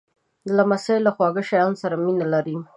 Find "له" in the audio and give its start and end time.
1.05-1.11